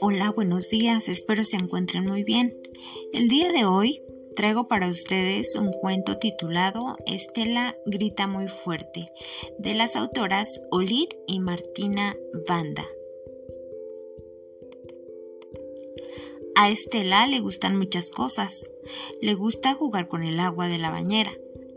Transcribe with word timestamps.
Hola, 0.00 0.30
buenos 0.34 0.68
días, 0.68 1.08
espero 1.08 1.44
se 1.44 1.56
encuentren 1.56 2.04
muy 2.04 2.22
bien. 2.22 2.56
El 3.12 3.28
día 3.28 3.50
de 3.50 3.64
hoy 3.64 4.02
traigo 4.34 4.68
para 4.68 4.88
ustedes 4.88 5.56
un 5.56 5.72
cuento 5.72 6.18
titulado 6.18 6.96
Estela 7.06 7.76
grita 7.86 8.26
muy 8.26 8.48
fuerte, 8.48 9.12
de 9.58 9.74
las 9.74 9.96
autoras 9.96 10.60
Olid 10.70 11.08
y 11.26 11.40
Martina 11.40 12.16
Banda. 12.46 12.86
A 16.54 16.70
Estela 16.70 17.26
le 17.26 17.40
gustan 17.40 17.76
muchas 17.76 18.10
cosas. 18.10 18.70
Le 19.20 19.34
gusta 19.34 19.74
jugar 19.74 20.06
con 20.06 20.22
el 20.22 20.38
agua 20.38 20.68
de 20.68 20.78
la 20.78 20.90
bañera 20.90 21.32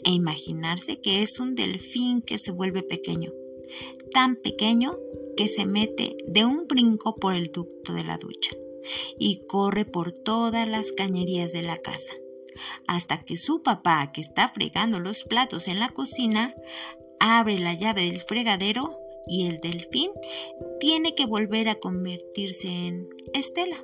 e 0.05 0.11
imaginarse 0.11 1.01
que 1.01 1.21
es 1.21 1.39
un 1.39 1.55
delfín 1.55 2.21
que 2.21 2.37
se 2.37 2.51
vuelve 2.51 2.83
pequeño, 2.83 3.33
tan 4.13 4.35
pequeño 4.37 4.97
que 5.35 5.47
se 5.47 5.65
mete 5.65 6.15
de 6.27 6.45
un 6.45 6.67
brinco 6.67 7.15
por 7.15 7.33
el 7.33 7.51
ducto 7.51 7.93
de 7.93 8.03
la 8.03 8.17
ducha 8.17 8.51
y 9.17 9.45
corre 9.47 9.83
por 9.83 10.11
todas 10.11 10.69
las 10.69 10.91
cañerías 10.91 11.51
de 11.51 11.63
la 11.63 11.77
casa, 11.77 12.13
hasta 12.87 13.23
que 13.25 13.35
su 13.35 13.63
papá, 13.63 14.11
que 14.13 14.21
está 14.21 14.49
fregando 14.49 14.99
los 14.99 15.23
platos 15.23 15.67
en 15.67 15.79
la 15.79 15.89
cocina, 15.89 16.55
abre 17.19 17.57
la 17.57 17.73
llave 17.73 18.05
del 18.05 18.21
fregadero 18.21 18.99
y 19.27 19.47
el 19.47 19.59
delfín 19.59 20.11
tiene 20.79 21.15
que 21.15 21.25
volver 21.25 21.67
a 21.67 21.75
convertirse 21.75 22.67
en 22.67 23.09
Estela 23.33 23.83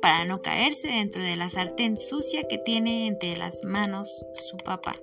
para 0.00 0.24
no 0.24 0.40
caerse 0.40 0.88
dentro 0.88 1.22
de 1.22 1.36
la 1.36 1.50
sartén 1.50 1.98
sucia 1.98 2.48
que 2.48 2.56
tiene 2.56 3.06
entre 3.06 3.36
las 3.36 3.62
manos 3.64 4.24
su 4.34 4.56
papá. 4.56 4.96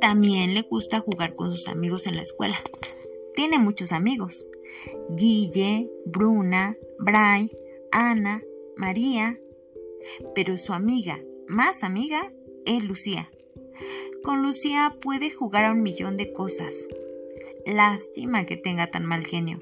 También 0.00 0.54
le 0.54 0.62
gusta 0.62 1.00
jugar 1.00 1.34
con 1.34 1.52
sus 1.52 1.68
amigos 1.68 2.06
en 2.06 2.16
la 2.16 2.22
escuela, 2.22 2.56
tiene 3.36 3.58
muchos 3.58 3.92
amigos. 3.92 4.46
Guille, 5.10 5.90
Bruna, 6.06 6.74
Bray, 6.98 7.50
Ana, 7.92 8.42
María. 8.76 9.38
Pero 10.34 10.56
su 10.56 10.72
amiga, 10.72 11.20
más 11.46 11.84
amiga, 11.84 12.32
es 12.64 12.82
Lucía. 12.82 13.30
Con 14.24 14.42
Lucía 14.42 14.96
puede 15.02 15.30
jugar 15.30 15.66
a 15.66 15.72
un 15.72 15.82
millón 15.82 16.16
de 16.16 16.32
cosas. 16.32 16.88
Lástima 17.66 18.46
que 18.46 18.56
tenga 18.56 18.90
tan 18.90 19.04
mal 19.04 19.26
genio. 19.26 19.58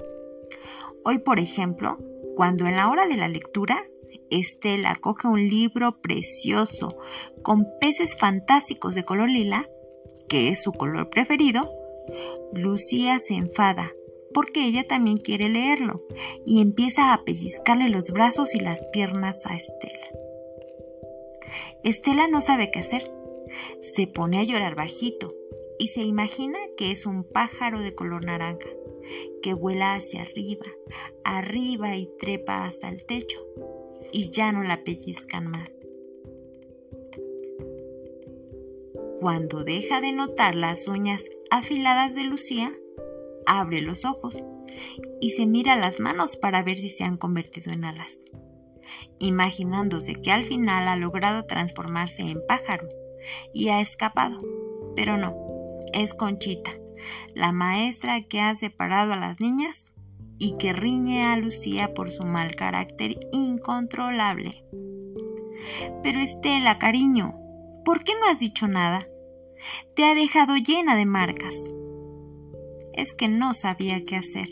Hoy, 1.04 1.18
por 1.18 1.40
ejemplo, 1.40 1.98
cuando 2.36 2.66
en 2.66 2.76
la 2.76 2.88
hora 2.90 3.06
de 3.06 3.16
la 3.16 3.28
lectura, 3.28 3.76
Estela 4.30 4.94
coge 4.94 5.26
un 5.26 5.48
libro 5.48 6.00
precioso 6.00 6.96
con 7.42 7.66
peces 7.80 8.16
fantásticos 8.16 8.94
de 8.94 9.04
color 9.04 9.28
lila, 9.28 9.68
que 10.28 10.48
es 10.48 10.62
su 10.62 10.72
color 10.72 11.10
preferido, 11.10 11.72
Lucía 12.52 13.18
se 13.18 13.34
enfada 13.34 13.92
porque 14.34 14.64
ella 14.64 14.86
también 14.86 15.16
quiere 15.16 15.48
leerlo 15.48 15.94
y 16.44 16.60
empieza 16.60 17.14
a 17.14 17.24
pellizcarle 17.24 17.88
los 17.88 18.10
brazos 18.10 18.54
y 18.54 18.58
las 18.58 18.84
piernas 18.86 19.46
a 19.46 19.56
Estela. 19.56 20.08
Estela 21.84 22.26
no 22.26 22.40
sabe 22.40 22.70
qué 22.70 22.80
hacer. 22.80 23.12
Se 23.80 24.08
pone 24.08 24.40
a 24.40 24.42
llorar 24.42 24.74
bajito 24.74 25.34
y 25.78 25.88
se 25.88 26.02
imagina 26.02 26.58
que 26.76 26.90
es 26.90 27.06
un 27.06 27.24
pájaro 27.24 27.80
de 27.80 27.94
color 27.94 28.24
naranja 28.24 28.68
que 29.42 29.54
vuela 29.54 29.94
hacia 29.94 30.22
arriba, 30.22 30.66
arriba 31.22 31.96
y 31.96 32.06
trepa 32.18 32.64
hasta 32.64 32.88
el 32.88 33.04
techo 33.04 33.46
y 34.12 34.30
ya 34.30 34.50
no 34.52 34.62
la 34.62 34.82
pellizcan 34.82 35.46
más. 35.46 35.86
Cuando 39.24 39.64
deja 39.64 40.02
de 40.02 40.12
notar 40.12 40.54
las 40.54 40.86
uñas 40.86 41.30
afiladas 41.50 42.14
de 42.14 42.24
Lucía, 42.24 42.70
abre 43.46 43.80
los 43.80 44.04
ojos 44.04 44.44
y 45.18 45.30
se 45.30 45.46
mira 45.46 45.76
las 45.76 45.98
manos 45.98 46.36
para 46.36 46.62
ver 46.62 46.76
si 46.76 46.90
se 46.90 47.04
han 47.04 47.16
convertido 47.16 47.72
en 47.72 47.86
alas, 47.86 48.18
imaginándose 49.18 50.12
que 50.12 50.30
al 50.30 50.44
final 50.44 50.88
ha 50.88 50.96
logrado 50.96 51.46
transformarse 51.46 52.20
en 52.20 52.46
pájaro 52.46 52.86
y 53.54 53.70
ha 53.70 53.80
escapado. 53.80 54.42
Pero 54.94 55.16
no, 55.16 55.34
es 55.94 56.12
Conchita, 56.12 56.72
la 57.34 57.50
maestra 57.50 58.20
que 58.24 58.42
ha 58.42 58.54
separado 58.56 59.14
a 59.14 59.16
las 59.16 59.40
niñas 59.40 59.86
y 60.38 60.58
que 60.58 60.74
riñe 60.74 61.24
a 61.24 61.38
Lucía 61.38 61.94
por 61.94 62.10
su 62.10 62.24
mal 62.24 62.54
carácter 62.56 63.18
incontrolable. 63.32 64.66
Pero 66.02 66.20
Estela, 66.20 66.78
cariño, 66.78 67.32
¿por 67.86 68.04
qué 68.04 68.12
no 68.20 68.30
has 68.30 68.38
dicho 68.38 68.68
nada? 68.68 69.08
Te 69.94 70.04
ha 70.04 70.14
dejado 70.14 70.56
llena 70.56 70.96
de 70.96 71.06
marcas. 71.06 71.54
Es 72.92 73.14
que 73.14 73.28
no 73.28 73.54
sabía 73.54 74.04
qué 74.04 74.16
hacer. 74.16 74.48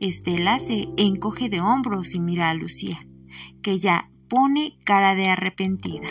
Estela 0.00 0.58
se 0.58 0.88
encoge 0.96 1.48
de 1.48 1.60
hombros 1.60 2.14
y 2.14 2.20
mira 2.20 2.50
a 2.50 2.54
Lucía, 2.54 3.06
que 3.62 3.78
ya 3.78 4.10
pone 4.28 4.78
cara 4.84 5.14
de 5.14 5.26
arrepentida. 5.26 6.08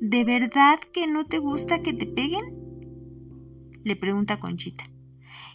¿De 0.00 0.24
verdad 0.24 0.78
que 0.92 1.06
no 1.06 1.26
te 1.26 1.38
gusta 1.38 1.82
que 1.82 1.92
te 1.92 2.06
peguen? 2.06 2.56
le 3.84 3.96
pregunta 3.96 4.40
Conchita. 4.40 4.84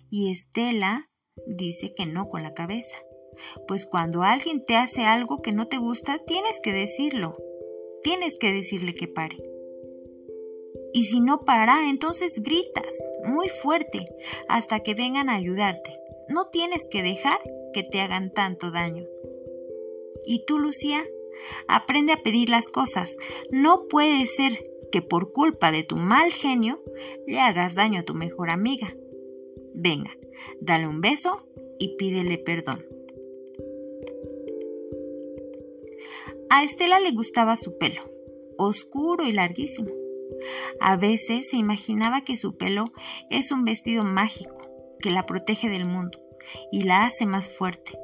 Y 0.09 0.31
Estela 0.31 1.09
dice 1.45 1.93
que 1.95 2.05
no 2.05 2.29
con 2.29 2.43
la 2.43 2.53
cabeza. 2.53 2.97
Pues 3.67 3.85
cuando 3.85 4.23
alguien 4.23 4.65
te 4.65 4.77
hace 4.77 5.05
algo 5.05 5.41
que 5.41 5.51
no 5.51 5.67
te 5.67 5.77
gusta, 5.77 6.17
tienes 6.25 6.59
que 6.63 6.71
decirlo 6.71 7.33
tienes 8.03 8.37
que 8.37 8.51
decirle 8.51 8.93
que 8.93 9.07
pare. 9.07 9.37
Y 10.93 11.05
si 11.05 11.21
no 11.21 11.41
para, 11.41 11.89
entonces 11.89 12.41
gritas 12.41 13.11
muy 13.25 13.47
fuerte 13.47 14.05
hasta 14.49 14.81
que 14.81 14.93
vengan 14.93 15.29
a 15.29 15.35
ayudarte. 15.35 15.93
No 16.27 16.47
tienes 16.47 16.87
que 16.89 17.03
dejar 17.03 17.39
que 17.73 17.83
te 17.83 18.01
hagan 18.01 18.33
tanto 18.33 18.71
daño. 18.71 19.05
Y 20.25 20.45
tú, 20.45 20.59
Lucía, 20.59 21.03
aprende 21.67 22.13
a 22.13 22.21
pedir 22.21 22.49
las 22.49 22.69
cosas. 22.69 23.17
No 23.51 23.87
puede 23.87 24.25
ser 24.25 24.63
que 24.91 25.01
por 25.01 25.31
culpa 25.31 25.71
de 25.71 25.83
tu 25.83 25.95
mal 25.95 26.31
genio 26.31 26.83
le 27.25 27.39
hagas 27.39 27.75
daño 27.75 28.01
a 28.01 28.05
tu 28.05 28.13
mejor 28.13 28.49
amiga. 28.49 28.93
Venga, 29.73 30.17
dale 30.59 30.87
un 30.87 31.01
beso 31.01 31.47
y 31.79 31.95
pídele 31.95 32.37
perdón. 32.37 32.85
A 36.53 36.65
Estela 36.65 36.99
le 36.99 37.11
gustaba 37.11 37.55
su 37.55 37.77
pelo, 37.77 38.01
oscuro 38.57 39.25
y 39.25 39.31
larguísimo. 39.31 39.89
A 40.81 40.97
veces 40.97 41.49
se 41.49 41.55
imaginaba 41.55 42.25
que 42.25 42.35
su 42.35 42.57
pelo 42.57 42.91
es 43.29 43.53
un 43.53 43.63
vestido 43.63 44.03
mágico 44.03 44.57
que 44.99 45.11
la 45.11 45.25
protege 45.25 45.69
del 45.69 45.85
mundo 45.85 46.19
y 46.69 46.83
la 46.83 47.05
hace 47.05 47.25
más 47.25 47.49
fuerte. 47.49 47.97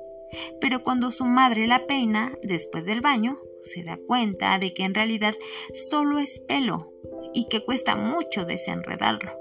Pero 0.61 0.81
cuando 0.81 1.11
su 1.11 1.25
madre 1.25 1.67
la 1.67 1.87
peina 1.87 2.37
después 2.41 2.85
del 2.85 3.01
baño, 3.01 3.37
se 3.61 3.83
da 3.83 3.99
cuenta 4.07 4.57
de 4.59 4.73
que 4.73 4.83
en 4.83 4.93
realidad 4.93 5.35
solo 5.73 6.17
es 6.17 6.39
pelo 6.39 6.93
y 7.33 7.49
que 7.49 7.65
cuesta 7.65 7.97
mucho 7.97 8.45
desenredarlo. 8.45 9.33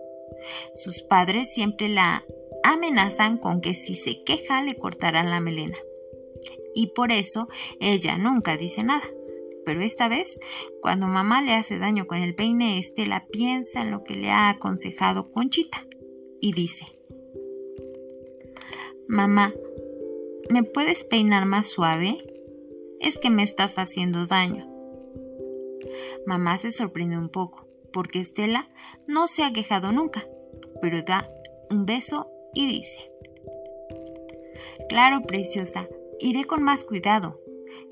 Sus 0.74 1.04
padres 1.04 1.54
siempre 1.54 1.88
la 1.88 2.24
amenazan 2.64 3.38
con 3.38 3.60
que 3.60 3.72
si 3.72 3.94
se 3.94 4.18
queja 4.18 4.64
le 4.64 4.74
cortarán 4.74 5.30
la 5.30 5.38
melena 5.38 5.78
y 6.76 6.88
por 6.88 7.10
eso 7.10 7.48
ella 7.80 8.18
nunca 8.18 8.58
dice 8.58 8.84
nada. 8.84 9.02
Pero 9.64 9.80
esta 9.80 10.08
vez, 10.08 10.38
cuando 10.82 11.08
mamá 11.08 11.40
le 11.40 11.54
hace 11.54 11.78
daño 11.78 12.06
con 12.06 12.22
el 12.22 12.34
peine, 12.36 12.78
Estela 12.78 13.26
piensa 13.32 13.80
en 13.80 13.90
lo 13.90 14.04
que 14.04 14.14
le 14.14 14.30
ha 14.30 14.50
aconsejado 14.50 15.32
Conchita 15.32 15.84
y 16.40 16.52
dice, 16.52 16.84
Mamá, 19.08 19.54
¿me 20.50 20.62
puedes 20.62 21.04
peinar 21.04 21.46
más 21.46 21.66
suave? 21.66 22.18
Es 23.00 23.18
que 23.18 23.30
me 23.30 23.42
estás 23.42 23.78
haciendo 23.78 24.26
daño. 24.26 24.68
Mamá 26.26 26.58
se 26.58 26.72
sorprende 26.72 27.16
un 27.16 27.30
poco, 27.30 27.66
porque 27.92 28.20
Estela 28.20 28.68
no 29.06 29.28
se 29.28 29.44
ha 29.44 29.52
quejado 29.52 29.92
nunca, 29.92 30.28
pero 30.82 31.02
da 31.02 31.28
un 31.70 31.86
beso 31.86 32.28
y 32.54 32.66
dice, 32.66 33.10
Claro, 34.88 35.22
preciosa, 35.22 35.88
Iré 36.20 36.44
con 36.44 36.62
más 36.62 36.84
cuidado. 36.84 37.40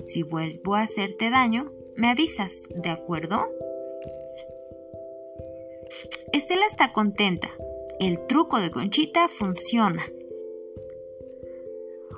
Si 0.03 0.23
vuelvo 0.23 0.75
a 0.75 0.81
hacerte 0.81 1.29
daño, 1.29 1.71
me 1.95 2.09
avisas, 2.09 2.63
¿de 2.69 2.89
acuerdo? 2.89 3.51
Estela 6.33 6.65
está 6.69 6.91
contenta. 6.91 7.49
El 7.99 8.25
truco 8.27 8.59
de 8.59 8.71
Conchita 8.71 9.27
funciona. 9.27 10.03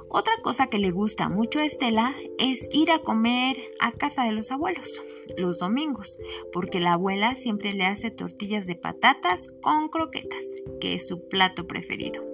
Otra 0.09 0.33
cosa 0.41 0.67
que 0.67 0.79
le 0.79 0.91
gusta 0.91 1.29
mucho 1.29 1.59
a 1.59 1.65
Estela 1.65 2.15
es 2.39 2.69
ir 2.71 2.91
a 2.91 2.99
comer 2.99 3.57
a 3.79 3.91
casa 3.91 4.23
de 4.23 4.31
los 4.31 4.51
abuelos 4.51 5.01
los 5.37 5.59
domingos, 5.59 6.19
porque 6.51 6.79
la 6.79 6.93
abuela 6.93 7.35
siempre 7.35 7.73
le 7.73 7.85
hace 7.85 8.11
tortillas 8.11 8.67
de 8.67 8.75
patatas 8.75 9.53
con 9.61 9.89
croquetas, 9.89 10.43
que 10.79 10.93
es 10.93 11.07
su 11.07 11.27
plato 11.27 11.67
preferido. 11.67 12.25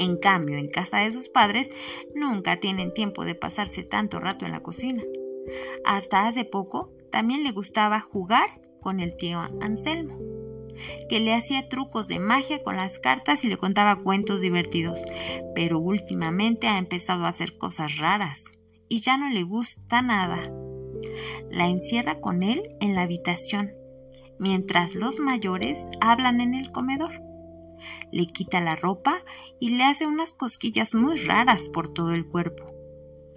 En 0.00 0.16
cambio, 0.16 0.56
en 0.56 0.68
casa 0.68 1.00
de 1.00 1.12
sus 1.12 1.28
padres 1.28 1.70
nunca 2.14 2.58
tienen 2.58 2.94
tiempo 2.94 3.26
de 3.26 3.34
pasarse 3.34 3.84
tanto 3.84 4.18
rato 4.18 4.46
en 4.46 4.52
la 4.52 4.62
cocina. 4.62 5.02
Hasta 5.84 6.26
hace 6.26 6.46
poco 6.46 6.90
también 7.12 7.44
le 7.44 7.52
gustaba 7.52 8.00
jugar 8.00 8.48
con 8.80 9.00
el 9.00 9.14
tío 9.18 9.40
Anselmo, 9.60 10.18
que 11.10 11.20
le 11.20 11.34
hacía 11.34 11.68
trucos 11.68 12.08
de 12.08 12.18
magia 12.18 12.62
con 12.62 12.76
las 12.76 12.98
cartas 12.98 13.44
y 13.44 13.48
le 13.48 13.58
contaba 13.58 14.02
cuentos 14.02 14.40
divertidos, 14.40 15.04
pero 15.54 15.78
últimamente 15.78 16.66
ha 16.66 16.78
empezado 16.78 17.26
a 17.26 17.28
hacer 17.28 17.58
cosas 17.58 17.98
raras 17.98 18.58
y 18.88 19.02
ya 19.02 19.18
no 19.18 19.28
le 19.28 19.42
gusta 19.42 20.00
nada. 20.00 20.40
La 21.50 21.68
encierra 21.68 22.20
con 22.20 22.42
él 22.42 22.74
en 22.80 22.94
la 22.94 23.02
habitación, 23.02 23.74
mientras 24.38 24.94
los 24.94 25.20
mayores 25.20 25.90
hablan 26.00 26.40
en 26.40 26.54
el 26.54 26.72
comedor. 26.72 27.29
Le 28.12 28.26
quita 28.26 28.60
la 28.60 28.76
ropa 28.76 29.24
y 29.60 29.76
le 29.76 29.84
hace 29.84 30.06
unas 30.06 30.32
cosquillas 30.32 30.94
muy 30.94 31.16
raras 31.18 31.68
por 31.68 31.92
todo 31.92 32.12
el 32.12 32.26
cuerpo, 32.26 32.66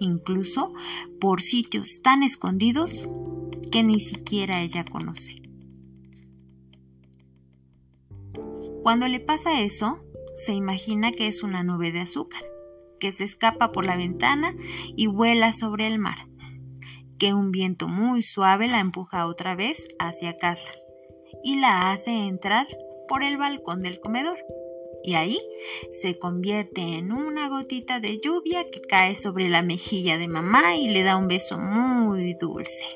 incluso 0.00 0.72
por 1.20 1.40
sitios 1.40 2.02
tan 2.02 2.22
escondidos 2.22 3.08
que 3.70 3.82
ni 3.82 4.00
siquiera 4.00 4.60
ella 4.62 4.84
conoce. 4.84 5.36
Cuando 8.82 9.08
le 9.08 9.18
pasa 9.18 9.62
eso, 9.62 10.04
se 10.36 10.52
imagina 10.52 11.10
que 11.10 11.26
es 11.26 11.42
una 11.42 11.62
nube 11.62 11.90
de 11.90 12.00
azúcar, 12.00 12.42
que 13.00 13.12
se 13.12 13.24
escapa 13.24 13.72
por 13.72 13.86
la 13.86 13.96
ventana 13.96 14.54
y 14.96 15.06
vuela 15.06 15.52
sobre 15.52 15.86
el 15.86 15.98
mar, 15.98 16.28
que 17.18 17.32
un 17.32 17.50
viento 17.50 17.88
muy 17.88 18.22
suave 18.22 18.68
la 18.68 18.80
empuja 18.80 19.26
otra 19.26 19.56
vez 19.56 19.88
hacia 19.98 20.36
casa 20.36 20.72
y 21.42 21.58
la 21.58 21.92
hace 21.92 22.10
entrar 22.10 22.66
por 23.08 23.22
el 23.22 23.36
balcón 23.36 23.80
del 23.80 24.00
comedor. 24.00 24.38
Y 25.02 25.14
ahí 25.14 25.38
se 25.90 26.18
convierte 26.18 26.80
en 26.80 27.12
una 27.12 27.48
gotita 27.48 28.00
de 28.00 28.20
lluvia 28.20 28.70
que 28.70 28.80
cae 28.80 29.14
sobre 29.14 29.48
la 29.48 29.62
mejilla 29.62 30.18
de 30.18 30.28
mamá 30.28 30.76
y 30.76 30.88
le 30.88 31.02
da 31.02 31.16
un 31.16 31.28
beso 31.28 31.58
muy 31.58 32.34
dulce. 32.34 32.86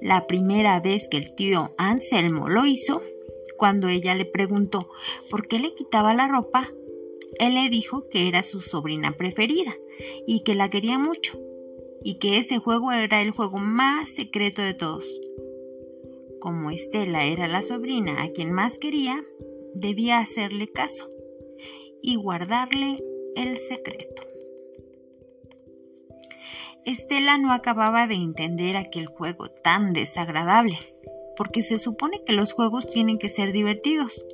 La 0.00 0.26
primera 0.26 0.80
vez 0.80 1.08
que 1.08 1.18
el 1.18 1.34
tío 1.34 1.74
Anselmo 1.76 2.48
lo 2.48 2.64
hizo, 2.64 3.02
cuando 3.58 3.88
ella 3.88 4.14
le 4.14 4.24
preguntó 4.24 4.88
por 5.28 5.46
qué 5.46 5.58
le 5.58 5.74
quitaba 5.74 6.14
la 6.14 6.26
ropa, 6.26 6.70
él 7.38 7.54
le 7.54 7.68
dijo 7.68 8.08
que 8.08 8.26
era 8.26 8.42
su 8.42 8.60
sobrina 8.60 9.12
preferida 9.16 9.74
y 10.26 10.40
que 10.40 10.54
la 10.54 10.70
quería 10.70 10.98
mucho 10.98 11.38
y 12.02 12.14
que 12.18 12.38
ese 12.38 12.58
juego 12.58 12.92
era 12.92 13.20
el 13.20 13.30
juego 13.30 13.58
más 13.58 14.08
secreto 14.08 14.62
de 14.62 14.74
todos. 14.74 15.20
Como 16.40 16.70
Estela 16.70 17.24
era 17.24 17.48
la 17.48 17.60
sobrina 17.60 18.22
a 18.22 18.30
quien 18.30 18.52
más 18.52 18.78
quería, 18.78 19.20
debía 19.74 20.18
hacerle 20.18 20.68
caso 20.68 21.08
y 22.02 22.16
guardarle 22.16 22.96
el 23.36 23.58
secreto. 23.58 24.22
Estela 26.86 27.36
no 27.36 27.52
acababa 27.52 28.06
de 28.06 28.14
entender 28.14 28.76
aquel 28.76 29.06
juego 29.06 29.48
tan 29.48 29.92
desagradable, 29.92 30.78
porque 31.36 31.62
se 31.62 31.78
supone 31.78 32.24
que 32.24 32.32
los 32.32 32.54
juegos 32.54 32.86
tienen 32.86 33.18
que 33.18 33.28
ser 33.28 33.52
divertidos, 33.52 34.26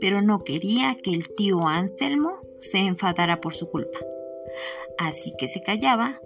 pero 0.00 0.22
no 0.22 0.40
quería 0.40 0.96
que 0.96 1.10
el 1.10 1.32
tío 1.36 1.68
Anselmo 1.68 2.42
se 2.58 2.78
enfadara 2.78 3.40
por 3.40 3.54
su 3.54 3.70
culpa. 3.70 4.00
Así 4.98 5.32
que 5.38 5.46
se 5.46 5.60
callaba 5.60 6.20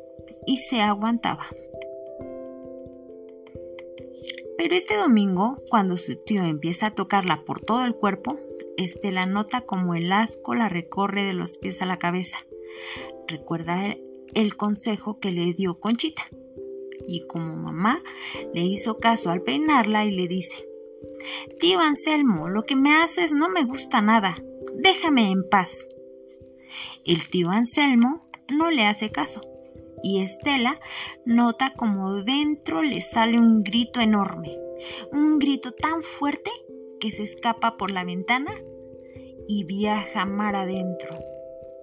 y 0.47 0.57
se 0.57 0.81
aguantaba. 0.81 1.47
Pero 4.65 4.77
este 4.77 4.97
domingo, 4.97 5.63
cuando 5.69 5.99
su 5.99 6.17
tío 6.17 6.43
empieza 6.43 6.87
a 6.87 6.91
tocarla 6.91 7.45
por 7.45 7.61
todo 7.61 7.85
el 7.85 7.95
cuerpo, 7.95 8.41
Estela 8.79 9.27
nota 9.27 9.61
como 9.61 9.95
el 9.95 10.11
asco 10.11 10.55
la 10.55 10.71
recorre 10.71 11.23
de 11.23 11.35
los 11.35 11.59
pies 11.59 11.83
a 11.83 11.85
la 11.85 11.99
cabeza. 11.99 12.39
Recuerda 13.29 13.95
el, 14.33 14.57
consejo 14.57 15.21
que 15.21 15.33
le 15.33 15.53
dio 15.53 15.81
Conchita. 15.81 16.23
Y 17.07 17.27
como 17.27 17.55
mamá 17.57 18.03
le 18.55 18.63
hizo 18.63 18.99
caso 19.01 19.31
al 19.31 19.43
peinarla 19.43 20.07
y 20.07 20.13
le 20.13 20.29
dice, 20.29 20.67
Tío 21.61 21.81
Anselmo, 21.81 22.49
lo 22.49 22.63
que 22.63 22.75
me 22.75 22.97
haces 22.97 23.33
no 23.33 23.51
me 23.51 23.65
gusta 23.65 24.01
nada. 24.01 24.35
Déjame 24.77 25.31
en 25.31 25.47
paz. 25.47 25.91
El 27.05 27.29
tío 27.29 27.51
Anselmo 27.51 28.27
no 28.49 28.71
le 28.71 28.87
hace 28.87 29.11
caso 29.11 29.43
y 30.05 30.21
Estela 30.21 30.79
nota 31.25 31.73
como 31.75 32.23
dentro 32.23 32.83
le 32.83 33.01
sale 33.01 33.39
un 33.39 33.63
grito 33.63 34.01
enorme, 34.01 34.57
un 35.11 35.39
grito 35.39 35.73
tan 35.73 36.03
fuerte 36.03 36.51
que 37.01 37.11
se 37.11 37.23
escapa 37.23 37.79
por 37.79 37.91
la 37.91 38.05
ventana 38.05 38.53
y 39.49 39.65
viaja 39.65 40.27
mar 40.27 40.57
adentro. 40.57 41.19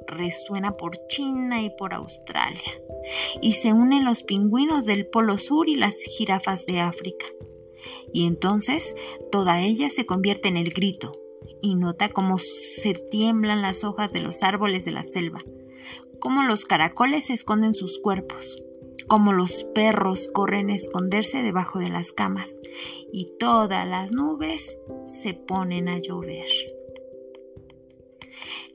Resuena 0.05 0.77
por 0.77 1.07
China 1.07 1.63
y 1.63 1.71
por 1.71 1.93
Australia 1.93 2.81
y 3.41 3.53
se 3.53 3.73
unen 3.73 4.05
los 4.05 4.23
pingüinos 4.23 4.85
del 4.85 5.07
Polo 5.07 5.37
Sur 5.37 5.67
y 5.67 5.75
las 5.75 5.95
jirafas 5.95 6.65
de 6.65 6.79
África. 6.79 7.25
Y 8.13 8.27
entonces 8.27 8.95
toda 9.31 9.61
ella 9.61 9.89
se 9.89 10.05
convierte 10.05 10.47
en 10.47 10.57
el 10.57 10.71
grito 10.71 11.13
y 11.61 11.75
nota 11.75 12.09
cómo 12.09 12.37
se 12.37 12.93
tiemblan 12.93 13.63
las 13.63 13.83
hojas 13.83 14.11
de 14.11 14.21
los 14.21 14.43
árboles 14.43 14.85
de 14.85 14.91
la 14.91 15.03
selva 15.03 15.39
cómo 16.21 16.43
los 16.43 16.63
caracoles 16.63 17.29
esconden 17.29 17.73
sus 17.73 17.99
cuerpos, 17.99 18.63
cómo 19.07 19.33
los 19.33 19.65
perros 19.75 20.29
corren 20.31 20.69
a 20.69 20.75
esconderse 20.75 21.41
debajo 21.41 21.79
de 21.79 21.89
las 21.89 22.13
camas 22.13 22.49
y 23.11 23.33
todas 23.37 23.85
las 23.85 24.13
nubes 24.13 24.79
se 25.09 25.33
ponen 25.33 25.89
a 25.89 25.97
llover. 25.97 26.47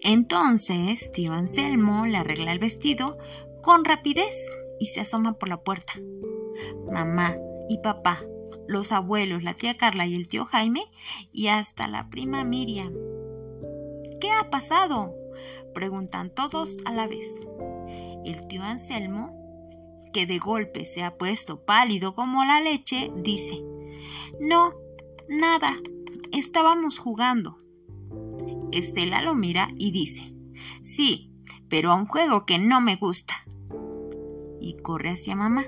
Entonces, 0.02 1.10
tío 1.12 1.32
Anselmo 1.32 2.04
le 2.04 2.18
arregla 2.18 2.52
el 2.52 2.58
vestido 2.58 3.16
con 3.62 3.84
rapidez 3.84 4.34
y 4.78 4.86
se 4.86 5.00
asoma 5.00 5.38
por 5.38 5.48
la 5.48 5.62
puerta. 5.62 5.94
Mamá 6.90 7.36
y 7.68 7.78
papá, 7.78 8.20
los 8.66 8.90
abuelos, 8.90 9.44
la 9.44 9.54
tía 9.54 9.74
Carla 9.74 10.06
y 10.06 10.16
el 10.16 10.28
tío 10.28 10.44
Jaime 10.46 10.82
y 11.32 11.46
hasta 11.46 11.86
la 11.86 12.10
prima 12.10 12.44
Miriam. 12.44 12.92
¿Qué 14.20 14.30
ha 14.32 14.50
pasado? 14.50 15.14
Preguntan 15.76 16.34
todos 16.34 16.78
a 16.86 16.92
la 16.94 17.06
vez. 17.06 17.46
El 18.24 18.48
tío 18.48 18.62
Anselmo, 18.62 19.30
que 20.14 20.24
de 20.24 20.38
golpe 20.38 20.86
se 20.86 21.02
ha 21.02 21.18
puesto 21.18 21.66
pálido 21.66 22.14
como 22.14 22.46
la 22.46 22.62
leche, 22.62 23.12
dice, 23.14 23.62
No, 24.40 24.72
nada, 25.28 25.74
estábamos 26.32 26.98
jugando. 26.98 27.58
Estela 28.72 29.20
lo 29.20 29.34
mira 29.34 29.68
y 29.76 29.92
dice, 29.92 30.34
Sí, 30.80 31.30
pero 31.68 31.92
a 31.92 31.96
un 31.96 32.06
juego 32.06 32.46
que 32.46 32.58
no 32.58 32.80
me 32.80 32.96
gusta. 32.96 33.34
Y 34.62 34.78
corre 34.78 35.10
hacia 35.10 35.36
mamá, 35.36 35.66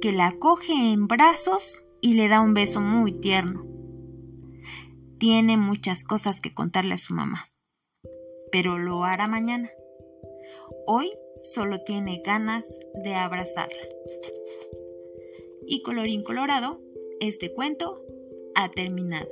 que 0.00 0.10
la 0.10 0.32
coge 0.40 0.72
en 0.72 1.06
brazos 1.06 1.84
y 2.00 2.14
le 2.14 2.26
da 2.26 2.40
un 2.40 2.52
beso 2.52 2.80
muy 2.80 3.12
tierno. 3.12 3.64
Tiene 5.18 5.56
muchas 5.56 6.02
cosas 6.02 6.40
que 6.40 6.52
contarle 6.52 6.94
a 6.94 6.98
su 6.98 7.14
mamá 7.14 7.49
pero 8.50 8.78
lo 8.78 9.04
hará 9.04 9.26
mañana. 9.26 9.72
Hoy 10.86 11.12
solo 11.42 11.82
tiene 11.82 12.22
ganas 12.24 12.64
de 12.94 13.14
abrazarla. 13.14 13.88
Y 15.66 15.82
colorín 15.82 16.22
colorado, 16.22 16.80
este 17.20 17.52
cuento 17.52 18.02
ha 18.54 18.70
terminado. 18.70 19.28